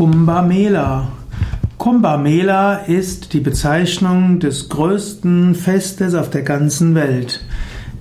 [0.00, 1.08] Kumbh Mela.
[1.76, 7.44] Kumbh Mela ist die Bezeichnung des größten Festes auf der ganzen Welt.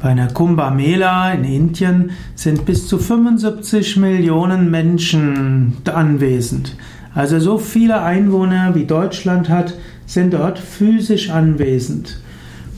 [0.02, 6.78] Bei einer Kumbh Mela in Indien sind bis zu 75 Millionen Menschen anwesend.
[7.14, 9.74] Also so viele Einwohner wie Deutschland hat,
[10.06, 12.22] sind dort physisch anwesend.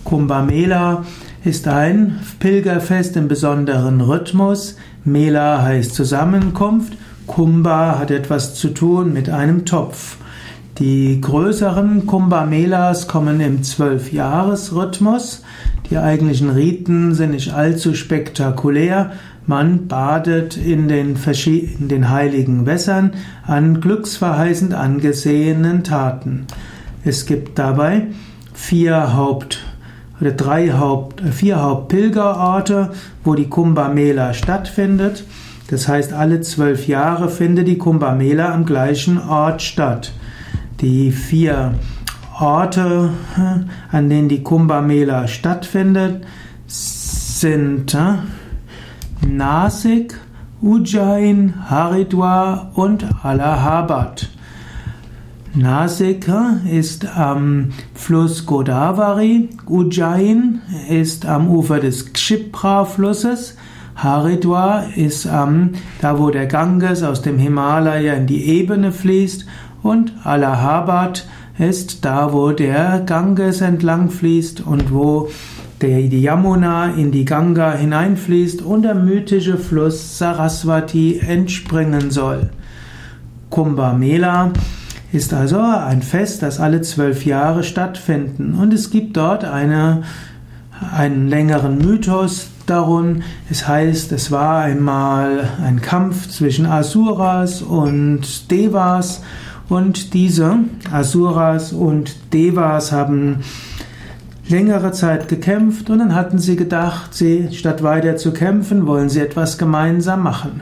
[0.03, 1.05] Kumbh Mela
[1.43, 4.77] ist ein Pilgerfest im besonderen Rhythmus.
[5.05, 6.93] Mela heißt Zusammenkunft
[7.31, 10.17] Kumbha hat etwas zu tun mit einem Topf.
[10.79, 15.41] Die größeren Kumbha Melas kommen im Zwölfjahresrhythmus.
[15.89, 19.13] Die eigentlichen Riten sind nicht allzu spektakulär.
[19.47, 23.11] Man badet in den, in den heiligen Wässern
[23.47, 26.47] an glücksverheißend angesehenen Taten.
[27.05, 28.07] Es gibt dabei
[28.53, 29.59] vier Haupt
[30.19, 32.91] oder drei Haupt, vier Hauptpilgerorte,
[33.23, 35.23] wo die Kumbha Mela stattfindet.
[35.69, 40.11] Das heißt, alle zwölf Jahre findet die Kumbh Mela am gleichen Ort statt.
[40.81, 41.75] Die vier
[42.39, 43.11] Orte,
[43.91, 46.25] an denen die Kumbh Mela stattfindet,
[46.67, 47.97] sind
[49.27, 50.19] Nasik,
[50.61, 54.29] Ujjain, Haridwar und Allahabad.
[55.53, 56.31] Nasik
[56.71, 63.57] ist am Fluss Godavari, Ujjain ist am Ufer des Kshipra-Flusses,
[63.95, 69.45] Haridwar ist ähm, da, wo der Ganges aus dem Himalaya in die Ebene fließt
[69.83, 75.29] und Allahabad ist da, wo der Ganges entlang fließt und wo
[75.81, 82.49] der, die Yamuna in die Ganga hineinfließt und der mythische Fluss Saraswati entspringen soll.
[83.49, 84.51] Kumbh Mela
[85.11, 90.03] ist also ein Fest, das alle zwölf Jahre stattfinden und es gibt dort eine,
[90.93, 93.21] einen längeren Mythos, darum.
[93.49, 99.21] Es heißt, es war einmal ein Kampf zwischen Asuras und Devas
[99.69, 100.57] und diese
[100.91, 103.37] Asuras und Devas haben
[104.47, 109.21] längere Zeit gekämpft und dann hatten sie gedacht, sie statt weiter zu kämpfen, wollen sie
[109.21, 110.61] etwas gemeinsam machen.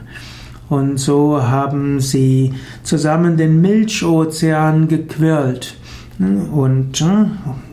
[0.70, 2.54] Und so haben sie
[2.84, 5.76] zusammen den Milchozean gequirlt.
[6.20, 7.04] Und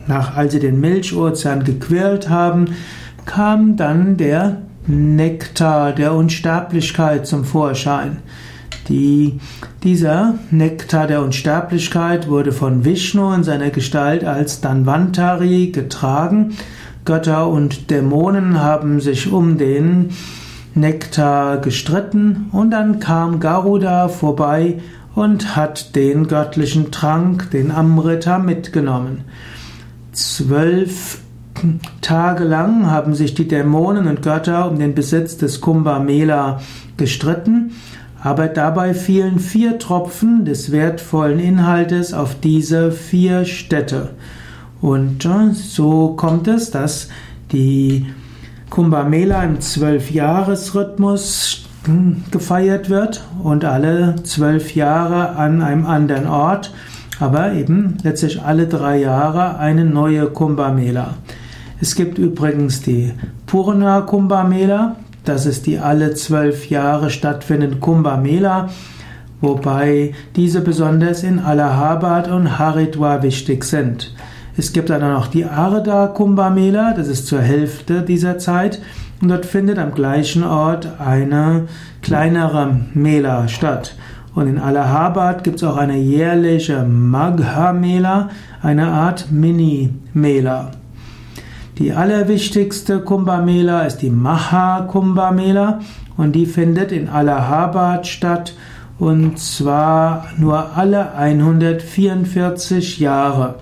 [0.07, 2.69] nach, als sie den Milchozean gequirlt haben,
[3.25, 8.17] kam dann der Nektar der Unsterblichkeit zum Vorschein.
[8.87, 9.41] Die,
[9.83, 16.53] dieser Nektar der Unsterblichkeit wurde von Vishnu in seiner Gestalt als Danvantari getragen.
[17.03, 20.11] Götter und Dämonen haben sich um den
[20.73, 24.75] Nektar gestritten und dann kam Garuda vorbei
[25.17, 29.21] und hat den göttlichen Trank, den Amrita, mitgenommen.
[30.11, 31.21] Zwölf
[32.01, 36.61] Tagelang haben sich die Dämonen und Götter um den Besitz des Kumbh Mela
[36.97, 37.71] gestritten,
[38.21, 44.11] aber dabei fielen vier Tropfen des wertvollen Inhaltes auf diese vier Städte.
[44.81, 47.09] Und äh, so kommt es, dass
[47.51, 48.05] die
[48.69, 51.66] Kumbh Mela im Zwölfjahresrhythmus
[52.31, 56.73] gefeiert wird und alle zwölf Jahre an einem anderen Ort,
[57.19, 61.15] aber eben letztlich alle drei Jahre eine neue Kumbh Mela.
[61.79, 63.13] Es gibt übrigens die
[63.45, 68.69] Purna Kumbh Mela, das ist die alle zwölf Jahre stattfindende Kumbh Mela,
[69.41, 74.13] wobei diese besonders in Allahabad und Haridwar wichtig sind.
[74.59, 78.81] Es gibt dann noch die Arda Kumbh Mela, das ist zur Hälfte dieser Zeit,
[79.21, 81.67] und dort findet am gleichen Ort eine
[82.01, 83.95] kleinere Mela statt.
[84.33, 88.29] Und in Allahabad gibt es auch eine jährliche Magha Mela,
[88.63, 90.71] eine Art Mini-Mela.
[91.77, 95.81] Die allerwichtigste Kumbh Mela ist die Maha Kumbh Mela
[96.17, 98.55] und die findet in Allahabad statt
[98.97, 103.55] und zwar nur alle 144 Jahre.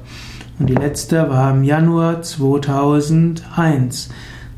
[0.60, 4.10] Und die letzte war im Januar 2001.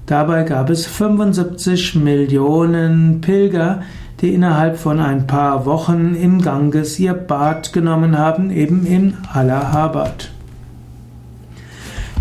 [0.06, 3.81] Dabei gab es 75 Millionen Pilger,
[4.22, 10.31] die innerhalb von ein paar Wochen im Ganges ihr Bad genommen haben, eben in Allahabad.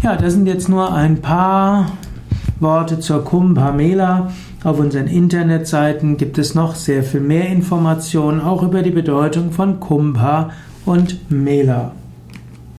[0.03, 1.93] Ja, das sind jetzt nur ein paar
[2.61, 4.33] Worte zur Kumbh Mela.
[4.65, 9.81] Auf unseren Internetseiten gibt es noch sehr viel mehr Informationen, auch über die Bedeutung von
[9.81, 10.51] Kumbha
[10.85, 11.93] und Mela.